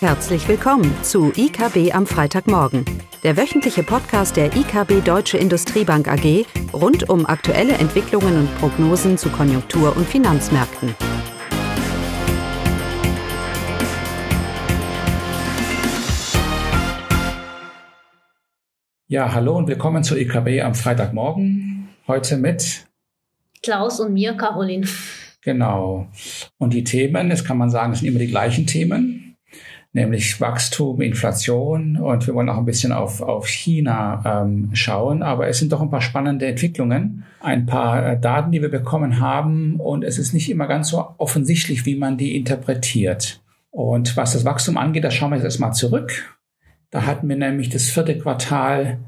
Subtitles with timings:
[0.00, 2.84] Herzlich willkommen zu IKB am Freitagmorgen,
[3.22, 9.30] der wöchentliche Podcast der IKB Deutsche Industriebank AG rund um aktuelle Entwicklungen und Prognosen zu
[9.30, 10.94] Konjunktur- und Finanzmärkten.
[19.08, 21.88] Ja, hallo und willkommen zu IKB am Freitagmorgen.
[22.06, 22.86] Heute mit
[23.62, 24.86] Klaus und mir, Caroline.
[25.40, 26.08] Genau.
[26.58, 29.25] Und die Themen, das kann man sagen, sind immer die gleichen Themen
[29.96, 35.22] nämlich Wachstum, Inflation und wir wollen auch ein bisschen auf, auf China ähm, schauen.
[35.22, 39.20] Aber es sind doch ein paar spannende Entwicklungen, ein paar äh, Daten, die wir bekommen
[39.20, 43.42] haben und es ist nicht immer ganz so offensichtlich, wie man die interpretiert.
[43.70, 46.36] Und was das Wachstum angeht, da schauen wir jetzt erstmal zurück.
[46.90, 48.98] Da hatten wir nämlich das vierte Quartal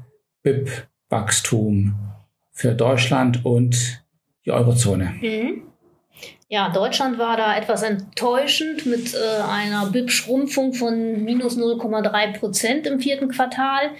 [0.43, 1.95] BIP-Wachstum
[2.51, 4.03] für Deutschland und
[4.45, 5.13] die Eurozone.
[5.21, 5.68] Mhm.
[6.51, 12.99] Ja, Deutschland war da etwas enttäuschend mit äh, einer BIP-Schrumpfung von minus 0,3 Prozent im
[12.99, 13.91] vierten Quartal.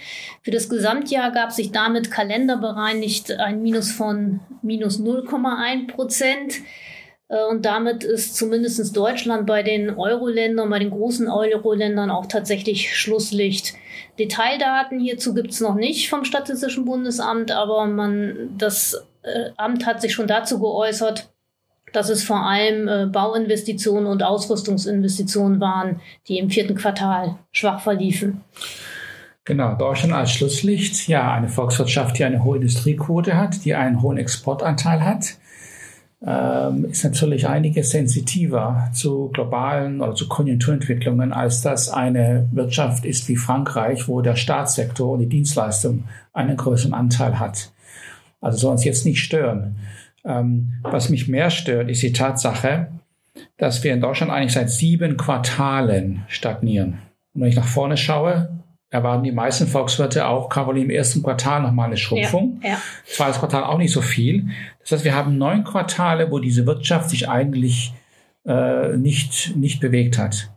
[0.42, 6.54] Für das Gesamtjahr gab sich damit kalenderbereinigt ein Minus von minus 0,1 Prozent.
[7.28, 12.96] Äh, und damit ist zumindest Deutschland bei den Euro-Ländern, bei den großen Euro-Ländern auch tatsächlich
[12.96, 13.74] Schlusslicht.
[14.18, 20.00] Detaildaten hierzu gibt es noch nicht vom Statistischen Bundesamt, aber man, das äh, Amt hat
[20.00, 21.29] sich schon dazu geäußert,
[21.92, 28.42] dass es vor allem äh, Bauinvestitionen und Ausrüstungsinvestitionen waren, die im vierten Quartal schwach verliefen.
[29.44, 34.18] Genau, Deutschland als Schlusslicht, ja, eine Volkswirtschaft, die eine hohe Industriequote hat, die einen hohen
[34.18, 35.36] Exportanteil hat,
[36.24, 43.26] ähm, ist natürlich einiges sensitiver zu globalen oder zu Konjunkturentwicklungen, als das eine Wirtschaft ist
[43.28, 47.72] wie Frankreich, wo der Staatssektor und die Dienstleistung einen größeren Anteil hat.
[48.42, 49.76] Also soll uns jetzt nicht stören.
[50.24, 52.88] Ähm, was mich mehr stört, ist die Tatsache,
[53.56, 56.98] dass wir in Deutschland eigentlich seit sieben Quartalen stagnieren.
[57.34, 58.50] Und wenn ich nach vorne schaue,
[58.90, 62.60] erwarten die meisten Volkswirte auch Caroline im ersten Quartal nochmal eine Schrumpfung.
[62.62, 62.82] Ja, ja.
[63.04, 64.48] Zweites Quartal auch nicht so viel.
[64.80, 67.92] Das heißt, wir haben neun Quartale, wo diese Wirtschaft sich eigentlich
[68.44, 70.50] äh, nicht, nicht bewegt hat.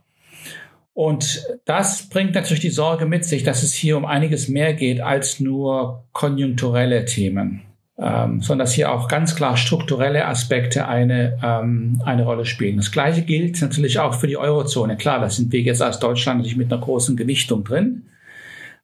[0.96, 5.02] Und das bringt natürlich die Sorge mit sich, dass es hier um einiges mehr geht
[5.02, 7.62] als nur konjunkturelle Themen
[7.98, 12.78] ähm, sondern dass hier auch ganz klar strukturelle Aspekte eine, ähm, eine Rolle spielen.
[12.78, 14.98] Das Gleiche gilt natürlich auch für die Eurozone.
[14.98, 18.10] Klar, da sind wir jetzt als Deutschland natürlich mit einer großen Gewichtung drin.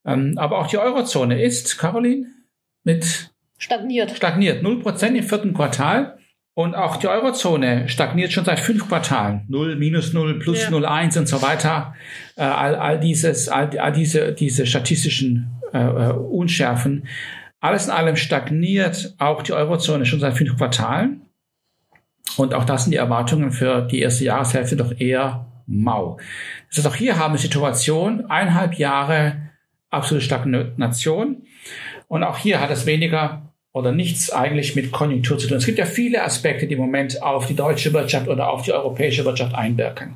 [0.05, 2.27] Ähm, aber auch die Eurozone ist, Caroline,
[2.83, 4.11] mit stagniert.
[4.11, 4.63] Stagniert.
[4.63, 6.17] 0% im vierten Quartal.
[6.53, 9.45] Und auch die Eurozone stagniert schon seit fünf Quartalen.
[9.47, 10.69] Null, minus null, plus ja.
[10.69, 11.95] null, eins und so weiter.
[12.35, 17.07] Äh, all, all dieses, all, all diese, diese statistischen äh, äh Unschärfen
[17.59, 21.21] alles in allem stagniert auch die Eurozone schon seit fünf Quartalen.
[22.37, 26.17] Und auch das sind die Erwartungen für die erste Jahreshälfte doch eher mau.
[26.69, 29.49] Das heißt, auch hier haben wir Situation, eineinhalb Jahre
[29.89, 31.43] absolute Stagnation.
[32.07, 35.57] Und auch hier hat es weniger oder nichts eigentlich mit Konjunktur zu tun.
[35.57, 38.73] Es gibt ja viele Aspekte, die im Moment auf die deutsche Wirtschaft oder auf die
[38.73, 40.15] europäische Wirtschaft einwirken.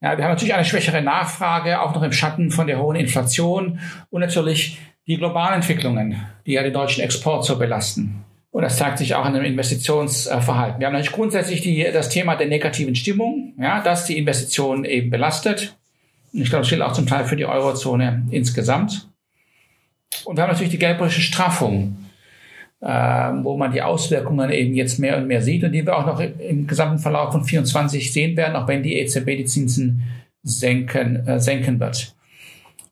[0.00, 3.80] Ja, wir haben natürlich eine schwächere Nachfrage, auch noch im Schatten von der hohen Inflation
[4.10, 8.24] und natürlich die globalen Entwicklungen, die ja den deutschen Export so belasten.
[8.50, 10.80] Und das zeigt sich auch in dem Investitionsverhalten.
[10.80, 15.10] Wir haben natürlich grundsätzlich die, das Thema der negativen Stimmung, ja, dass die Investitionen eben
[15.10, 15.76] belastet.
[16.32, 19.08] Und ich glaube, das gilt auch zum Teil für die Eurozone insgesamt.
[20.24, 21.98] Und wir haben natürlich die geldpolitische Straffung,
[22.80, 26.06] äh, wo man die Auswirkungen eben jetzt mehr und mehr sieht und die wir auch
[26.06, 30.02] noch im gesamten Verlauf von 24 sehen werden, auch wenn die EZB die Zinsen
[30.42, 32.15] senken, äh, senken wird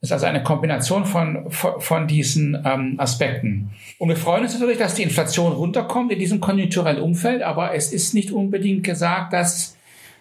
[0.05, 3.71] ist also eine Kombination von, von, diesen ähm, Aspekten.
[3.99, 7.93] Und wir freuen uns natürlich, dass die Inflation runterkommt in diesem konjunkturellen Umfeld, aber es
[7.93, 9.77] ist nicht unbedingt gesagt, dass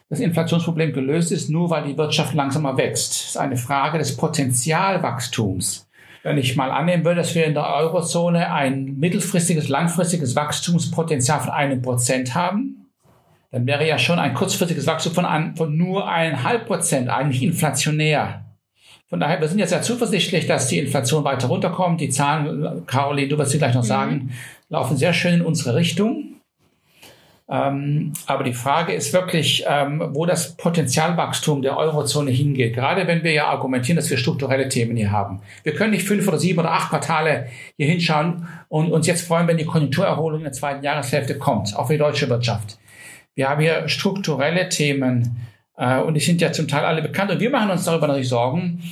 [0.09, 3.13] das Inflationsproblem gelöst ist, nur weil die Wirtschaft langsamer wächst.
[3.13, 5.88] Es ist eine Frage des Potenzialwachstums.
[6.22, 11.49] Wenn ich mal annehmen würde, dass wir in der Eurozone ein mittelfristiges, langfristiges Wachstumspotenzial von
[11.49, 12.85] einem Prozent haben,
[13.51, 18.42] dann wäre ja schon ein kurzfristiges Wachstum von, ein, von nur eineinhalb Prozent eigentlich inflationär.
[19.13, 22.01] Von daher, wir sind jetzt sehr zuversichtlich, dass die Inflation weiter runterkommt.
[22.01, 23.87] Die Zahlen, Caroline, du wirst sie gleich noch mhm.
[23.87, 24.31] sagen,
[24.69, 26.37] laufen sehr schön in unsere Richtung.
[27.47, 32.73] Ähm, aber die Frage ist wirklich, ähm, wo das Potenzialwachstum der Eurozone hingeht.
[32.73, 35.41] Gerade wenn wir ja argumentieren, dass wir strukturelle Themen hier haben.
[35.61, 39.47] Wir können nicht fünf oder sieben oder acht Quartale hier hinschauen und uns jetzt freuen,
[39.47, 42.79] wenn die Konjunkturerholung in der zweiten Jahreshälfte kommt, auch für die deutsche Wirtschaft.
[43.35, 45.37] Wir haben hier strukturelle Themen,
[45.78, 47.31] äh, und die sind ja zum Teil alle bekannt.
[47.31, 48.84] Und wir machen uns darüber natürlich Sorgen,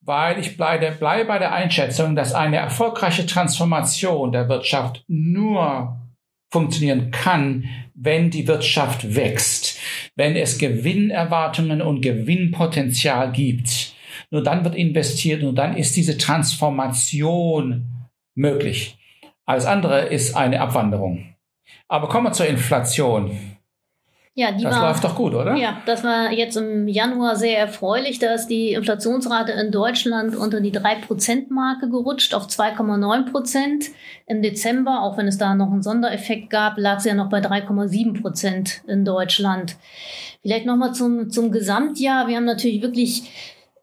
[0.00, 5.96] weil ich bleibe, bleibe bei der Einschätzung, dass eine erfolgreiche Transformation der Wirtschaft nur
[6.50, 7.64] funktionieren kann,
[7.94, 9.78] wenn die Wirtschaft wächst,
[10.16, 13.94] wenn es Gewinnerwartungen und Gewinnpotenzial gibt.
[14.30, 18.98] Nur dann wird investiert, nur dann ist diese Transformation möglich.
[19.44, 21.34] Alles andere ist eine Abwanderung.
[21.88, 23.36] Aber kommen wir zur Inflation.
[24.40, 25.54] Ja, die das war, läuft doch gut, oder?
[25.54, 28.20] Ja, das war jetzt im Januar sehr erfreulich.
[28.20, 33.90] Da ist die Inflationsrate in Deutschland unter die 3%-Marke gerutscht auf 2,9%.
[34.26, 37.40] Im Dezember, auch wenn es da noch einen Sondereffekt gab, lag sie ja noch bei
[37.40, 39.76] 3,7% in Deutschland.
[40.40, 42.26] Vielleicht nochmal zum, zum Gesamtjahr.
[42.26, 43.24] Wir haben natürlich wirklich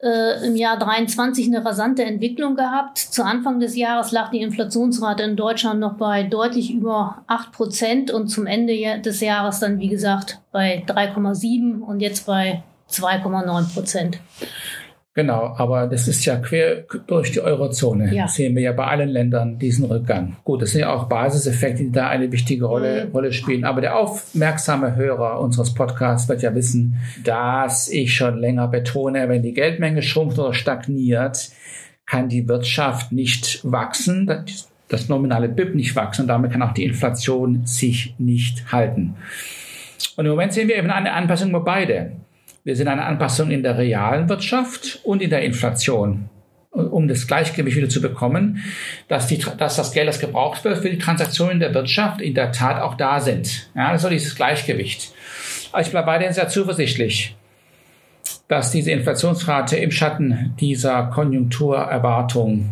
[0.01, 2.97] äh, im Jahr 23 eine rasante Entwicklung gehabt.
[2.97, 8.11] Zu Anfang des Jahres lag die Inflationsrate in Deutschland noch bei deutlich über 8 Prozent
[8.11, 14.19] und zum Ende des Jahres dann, wie gesagt, bei 3,7 und jetzt bei 2,9 Prozent.
[15.17, 18.13] Genau, aber das ist ja quer durch die Eurozone.
[18.13, 18.27] Ja.
[18.27, 20.35] Sehen wir ja bei allen Ländern diesen Rückgang.
[20.43, 23.11] Gut, das sind ja auch Basiseffekte, die da eine wichtige Rolle, mhm.
[23.13, 23.65] Rolle spielen.
[23.65, 29.41] Aber der aufmerksame Hörer unseres Podcasts wird ja wissen, dass ich schon länger betone, wenn
[29.41, 31.49] die Geldmenge schrumpft oder stagniert,
[32.05, 34.31] kann die Wirtschaft nicht wachsen,
[34.87, 39.15] das nominale BIP nicht wachsen und damit kann auch die Inflation sich nicht halten.
[40.15, 42.11] Und im Moment sehen wir eben eine Anpassung bei beide.
[42.67, 46.27] Wir sehen eine Anpassung in der realen Wirtschaft und in der Inflation,
[46.71, 48.61] um das Gleichgewicht wieder zu bekommen,
[49.07, 52.51] dass, die, dass das Geld, das gebraucht wird für die Transaktionen der Wirtschaft, in der
[52.51, 53.69] Tat auch da sind.
[53.73, 55.13] Ja, also dieses Gleichgewicht.
[55.71, 57.37] Aber ich bleibe weiterhin sehr zuversichtlich,
[58.49, 62.71] dass diese Inflationsrate im Schatten dieser Konjunkturerwartung,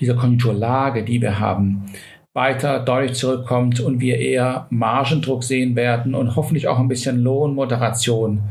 [0.00, 1.86] dieser Konjunkturlage, die wir haben,
[2.34, 8.42] weiter deutlich zurückkommt und wir eher Margendruck sehen werden und hoffentlich auch ein bisschen Lohnmoderation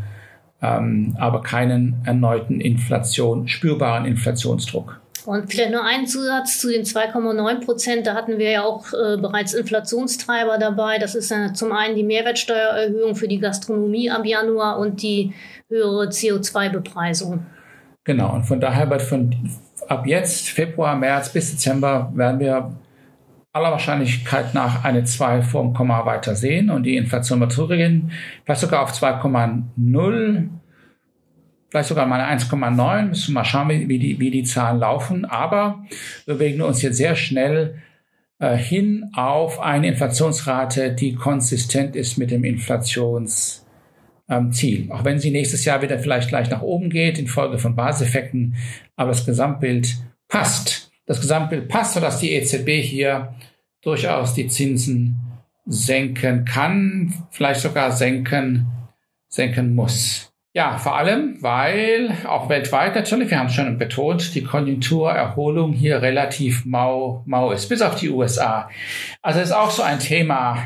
[0.62, 5.00] ähm, aber keinen erneuten Inflation, spürbaren Inflationsdruck.
[5.26, 8.08] Und vielleicht nur ein Zusatz zu den 2,9 Prozent.
[8.08, 11.00] Da hatten wir ja auch äh, bereits Inflationstreiber dabei.
[11.00, 15.34] Das ist äh, zum einen die Mehrwertsteuererhöhung für die Gastronomie ab Januar und die
[15.68, 17.46] höhere CO2-Bepreisung.
[18.06, 18.34] Genau.
[18.34, 19.36] Und von daher wird von
[19.90, 22.72] ab jetzt, Februar, März bis Dezember, werden wir
[23.58, 28.12] aller Wahrscheinlichkeit nach eine 2 vorm Komma weiter sehen und die Inflation wird zurückgehen,
[28.46, 30.50] vielleicht sogar auf 2,0,
[31.70, 35.84] vielleicht sogar mal 1,9, müssen wir mal schauen, wie die, wie die Zahlen laufen, aber
[36.26, 37.82] wir bewegen uns jetzt sehr schnell
[38.40, 43.64] äh, hin auf eine Inflationsrate, die konsistent ist mit dem Inflationsziel.
[44.30, 48.56] Ähm, Auch wenn sie nächstes Jahr wieder vielleicht gleich nach oben geht, infolge von Baseffekten,
[48.96, 53.34] aber das Gesamtbild passt das Gesamtbild passt, sodass die EZB hier
[53.82, 55.16] durchaus die Zinsen
[55.66, 58.68] senken kann, vielleicht sogar senken,
[59.28, 60.32] senken muss.
[60.54, 66.02] Ja, vor allem, weil auch weltweit natürlich, wir haben es schon betont, die Konjunkturerholung hier
[66.02, 68.70] relativ mau, mau ist, bis auf die USA.
[69.22, 70.58] Also ist auch so ein Thema,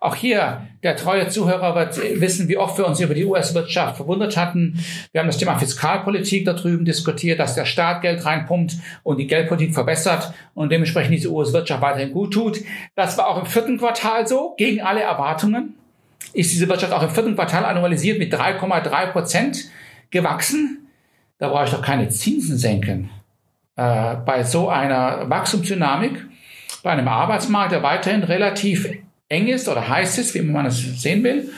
[0.00, 4.36] auch hier, der treue Zuhörer wird wissen, wie oft wir uns über die US-Wirtschaft verwundert
[4.36, 4.78] hatten.
[5.10, 9.26] Wir haben das Thema Fiskalpolitik da drüben diskutiert, dass der Staat Geld reinpumpt und die
[9.26, 12.60] Geldpolitik verbessert und dementsprechend diese US-Wirtschaft weiterhin gut tut.
[12.94, 15.74] Das war auch im vierten Quartal so, gegen alle Erwartungen.
[16.32, 19.64] Ist diese Wirtschaft auch im vierten Quartal annualisiert mit 3,3 Prozent
[20.10, 20.88] gewachsen?
[21.38, 23.10] Da brauche ich doch keine Zinsen senken.
[23.76, 26.24] Äh, bei so einer Wachstumsdynamik,
[26.82, 28.88] bei einem Arbeitsmarkt, der weiterhin relativ
[29.28, 31.50] eng ist oder heiß ist, wie man das sehen will.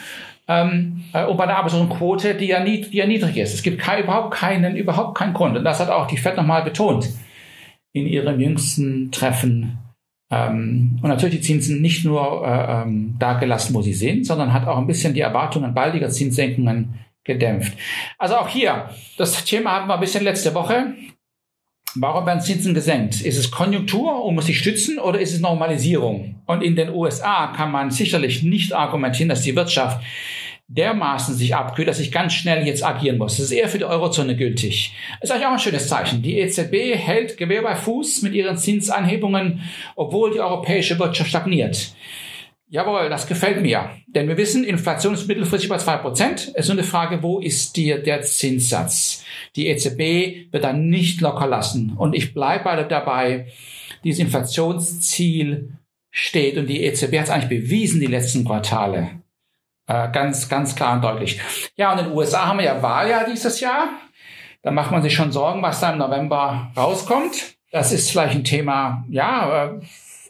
[0.49, 3.55] Ähm, äh, und bei der Arbeitslosenquote, die ja, nied, die ja niedrig ist.
[3.55, 5.57] Es gibt kein, überhaupt keinen, überhaupt keinen Grund.
[5.57, 7.09] Und das hat auch die FED nochmal betont
[7.93, 9.79] in ihrem jüngsten Treffen.
[10.31, 14.53] Ähm, und natürlich die Zinsen nicht nur äh, ähm, da gelassen, wo sie sind, sondern
[14.53, 16.95] hat auch ein bisschen die Erwartungen baldiger Zinssenkungen
[17.25, 17.77] gedämpft.
[18.19, 20.95] Also auch hier, das Thema hatten wir ein bisschen letzte Woche.
[21.97, 23.21] Warum werden Zinsen gesenkt?
[23.21, 26.37] Ist es Konjunktur und muss sich stützen oder ist es Normalisierung?
[26.47, 30.01] Und in den USA kann man sicherlich nicht argumentieren, dass die Wirtschaft
[30.69, 33.39] dermaßen sich abkühlt, dass ich ganz schnell jetzt agieren muss.
[33.39, 34.95] Das ist eher für die Eurozone gültig.
[35.21, 36.23] Das ist eigentlich auch ein schönes Zeichen.
[36.23, 39.63] Die EZB hält Gewehr bei Fuß mit ihren Zinsanhebungen,
[39.97, 41.93] obwohl die europäische Wirtschaft stagniert.
[42.73, 43.91] Jawohl, das gefällt mir.
[44.07, 46.53] Denn wir wissen, Inflation ist mittelfristig bei zwei Prozent.
[46.55, 49.25] Es ist nur eine Frage, wo ist dir der Zinssatz?
[49.57, 51.95] Die EZB wird dann nicht locker lassen.
[51.97, 53.49] Und ich bleibe dabei,
[54.05, 55.73] dieses Inflationsziel
[56.13, 56.59] steht.
[56.59, 59.21] Und die EZB hat es eigentlich bewiesen, die letzten Quartale.
[59.89, 61.41] Äh, ganz, ganz klar und deutlich.
[61.75, 63.89] Ja, und in den USA haben wir ja Wahljahr dieses Jahr.
[64.63, 67.57] Da macht man sich schon Sorgen, was da im November rauskommt.
[67.73, 69.81] Das ist vielleicht ein Thema, ja, äh,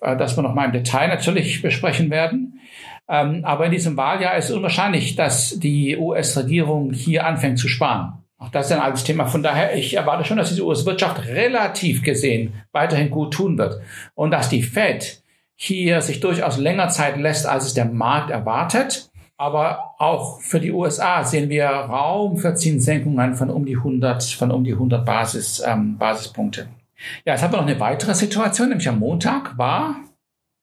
[0.01, 2.61] äh, das wir noch mal im Detail natürlich besprechen werden.
[3.09, 8.13] Ähm, aber in diesem Wahljahr ist unwahrscheinlich, dass die US-Regierung hier anfängt zu sparen.
[8.39, 9.27] Auch das ist ein altes Thema.
[9.27, 13.81] Von daher, ich erwarte schon, dass diese US-Wirtschaft relativ gesehen weiterhin gut tun wird.
[14.15, 15.23] Und dass die Fed
[15.57, 19.11] hier sich durchaus länger Zeit lässt, als es der Markt erwartet.
[19.37, 24.51] Aber auch für die USA sehen wir Raum für Zinssenkungen von um die 100, von
[24.51, 26.69] um die 100 Basis, ähm, Basispunkte.
[27.25, 29.97] Ja, jetzt haben wir noch eine weitere Situation, nämlich am Montag war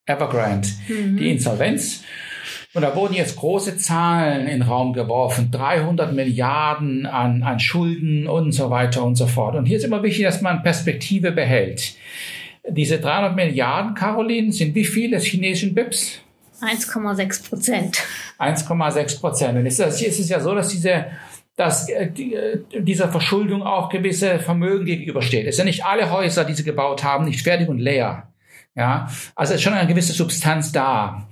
[0.06, 1.17] Evergrande, mhm.
[1.17, 2.03] die Insolvenz.
[2.74, 8.27] Und da wurden jetzt große Zahlen in den Raum geworfen, 300 Milliarden an, an Schulden
[8.27, 9.56] und so weiter und so fort.
[9.56, 11.96] Und hier ist immer wichtig, dass man Perspektive behält.
[12.70, 16.20] Diese 300 Milliarden, Caroline, sind wie viel des chinesischen BIPs?
[16.62, 17.98] 1,6 Prozent.
[18.39, 19.58] 1,6 Prozent.
[19.58, 21.06] Und es ist, es ist ja so, dass diese
[21.58, 25.46] dass äh, äh, dieser Verschuldung auch gewisse Vermögen gegenübersteht.
[25.48, 28.32] Es sind ja nicht alle Häuser, die sie gebaut haben, nicht fertig und leer.
[28.76, 31.28] Ja, also ist schon eine gewisse Substanz da.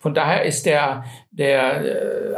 [0.00, 2.34] Von daher ist der, der äh,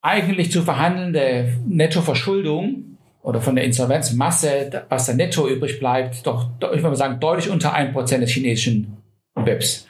[0.00, 6.70] eigentlich zu verhandelnde Nettoverschuldung oder von der Insolvenzmasse, was da netto übrig bleibt, doch, ich
[6.70, 8.96] würde mal sagen, deutlich unter 1% des chinesischen
[9.34, 9.88] BIPs.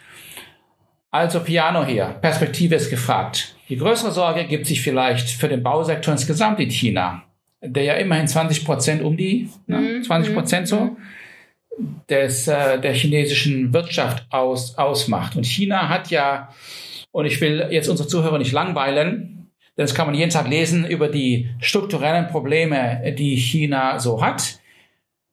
[1.11, 3.56] Also Piano hier, Perspektive ist gefragt.
[3.69, 7.25] Die größere Sorge gibt sich vielleicht für den Bausektor insgesamt in China,
[7.61, 10.97] der ja immerhin 20 Prozent um die, ne, 20 mhm, Prozent so, mhm.
[12.09, 15.37] des, äh, der chinesischen Wirtschaft aus, ausmacht.
[15.37, 16.51] Und China hat ja,
[17.11, 20.87] und ich will jetzt unsere Zuhörer nicht langweilen, denn das kann man jeden Tag lesen
[20.87, 24.61] über die strukturellen Probleme, die China so hat.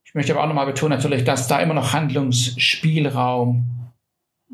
[0.04, 3.83] Ich möchte aber auch nochmal betonen natürlich, dass da immer noch Handlungsspielraum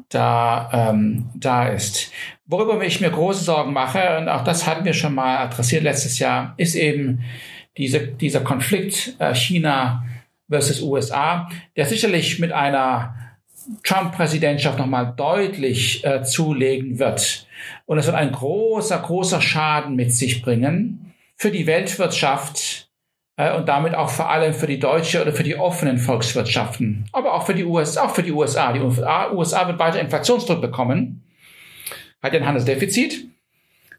[0.09, 2.11] da, ähm, da ist.
[2.45, 6.19] Worüber ich mir große Sorgen mache, und auch das hatten wir schon mal adressiert letztes
[6.19, 7.21] Jahr, ist eben
[7.77, 10.05] diese, dieser Konflikt äh, China
[10.49, 13.15] versus USA, der sicherlich mit einer
[13.83, 17.47] Trump-Präsidentschaft nochmal deutlich äh, zulegen wird.
[17.85, 22.88] Und es wird ein großer, großer Schaden mit sich bringen für die Weltwirtschaft,
[23.55, 27.45] und damit auch vor allem für die deutsche oder für die offenen Volkswirtschaften, aber auch
[27.45, 28.73] für die USA, auch für die USA.
[28.73, 31.23] Die USA, wird weiter Inflationsdruck bekommen,
[32.21, 33.29] hat ja ein Handelsdefizit.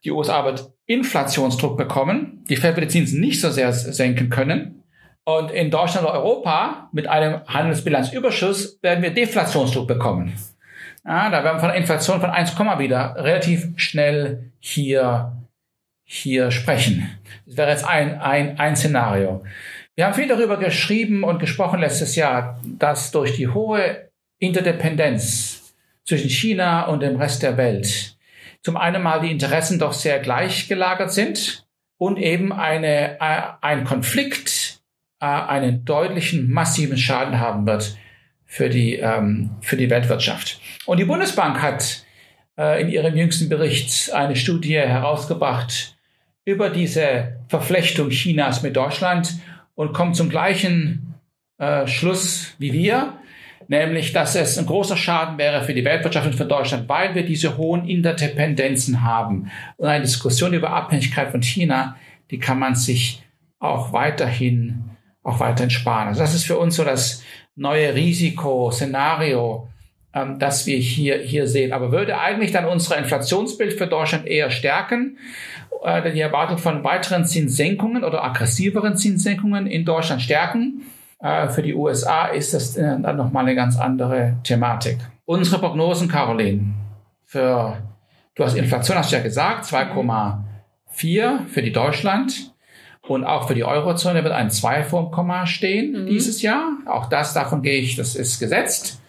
[0.04, 2.44] Die USA wird Inflationsdruck bekommen.
[2.50, 4.82] Die Fed wird die Zinsen nicht so sehr senken können.
[5.24, 10.34] Und in Deutschland oder Europa mit einem Handelsbilanzüberschuss werden wir Deflationsdruck bekommen.
[11.04, 15.32] Ja, da werden wir von einer Inflation von 1, wieder relativ schnell hier
[16.12, 17.08] hier sprechen.
[17.46, 19.44] Das wäre jetzt ein, ein, ein Szenario.
[19.94, 25.72] Wir haben viel darüber geschrieben und gesprochen letztes Jahr, dass durch die hohe Interdependenz
[26.04, 28.16] zwischen China und dem Rest der Welt
[28.62, 31.64] zum einen mal die Interessen doch sehr gleich gelagert sind
[31.96, 34.80] und eben eine, äh, ein Konflikt
[35.20, 37.96] äh, einen deutlichen, massiven Schaden haben wird
[38.46, 40.60] für die, ähm, für die Weltwirtschaft.
[40.86, 42.04] Und die Bundesbank hat
[42.58, 45.96] äh, in ihrem jüngsten Bericht eine Studie herausgebracht,
[46.50, 49.34] über diese Verflechtung Chinas mit Deutschland
[49.74, 51.14] und kommt zum gleichen
[51.58, 53.14] äh, Schluss wie wir,
[53.68, 57.24] nämlich dass es ein großer Schaden wäre für die Weltwirtschaft und für Deutschland, weil wir
[57.24, 59.50] diese hohen Interdependenzen haben.
[59.76, 61.96] Und eine Diskussion über Abhängigkeit von China,
[62.30, 63.22] die kann man sich
[63.60, 64.90] auch weiterhin,
[65.22, 66.08] auch weiterhin sparen.
[66.08, 67.22] Also das ist für uns so das
[67.54, 69.68] neue Risikoszenario,
[70.14, 71.72] ähm, das wir hier, hier sehen.
[71.72, 75.18] Aber würde eigentlich dann unser Inflationsbild für Deutschland eher stärken?
[75.84, 80.82] Äh, die Erwartung von weiteren Zinssenkungen oder aggressiveren Zinssenkungen in Deutschland stärken?
[81.20, 84.98] Äh, für die USA ist das äh, dann nochmal eine ganz andere Thematik.
[85.26, 86.74] Unsere Prognosen, Caroline,
[87.24, 87.76] für,
[88.34, 92.52] du hast Inflation, hast du ja gesagt, 2,4 für die Deutschland.
[93.06, 96.06] Und auch für die Eurozone wird ein 2 vorm Komma stehen mhm.
[96.06, 96.78] dieses Jahr.
[96.86, 98.99] Auch das, davon gehe ich, das ist gesetzt.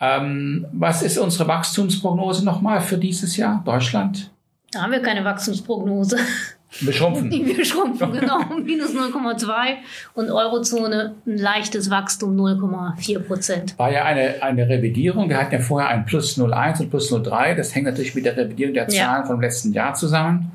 [0.00, 4.30] Ähm, was ist unsere Wachstumsprognose nochmal für dieses Jahr, Deutschland?
[4.72, 6.18] Da haben wir keine Wachstumsprognose.
[6.80, 7.30] Wir schrumpfen.
[7.32, 8.40] Wir schrumpfen, genau.
[8.62, 9.76] Minus 0,2
[10.14, 13.78] und Eurozone ein leichtes Wachstum 0,4 Prozent.
[13.78, 15.30] War ja eine, eine Revidierung.
[15.30, 17.54] Wir hatten ja vorher ein Plus 0,1 und Plus 0,3.
[17.54, 19.24] Das hängt natürlich mit der Revidierung der Zahlen ja.
[19.24, 20.52] vom letzten Jahr zusammen.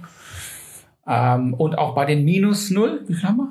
[1.08, 3.48] Ähm, und auch bei den Minus 0, wie viel haben wir?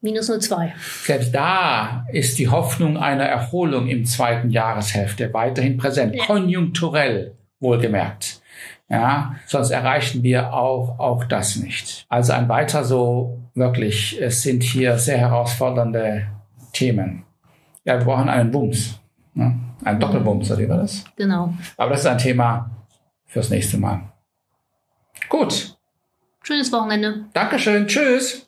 [0.00, 0.70] Minus 0,2.
[1.04, 6.14] Selbst da ist die Hoffnung einer Erholung im zweiten Jahreshälfte weiterhin präsent.
[6.14, 6.24] Ja.
[6.24, 8.40] Konjunkturell wohlgemerkt.
[8.88, 12.06] Ja, sonst erreichen wir auch, auch das nicht.
[12.08, 16.28] Also ein weiter so wirklich, es sind hier sehr herausfordernde
[16.72, 17.24] Themen.
[17.84, 19.00] Ja, wir brauchen einen Bums.
[19.34, 19.58] Ne?
[19.84, 21.04] Ein Doppelbums, oder wie war das?
[21.16, 21.52] Genau.
[21.76, 22.70] Aber das ist ein Thema
[23.26, 24.12] fürs nächste Mal.
[25.28, 25.76] Gut.
[26.42, 27.26] Schönes Wochenende.
[27.34, 27.86] Dankeschön.
[27.86, 28.47] Tschüss.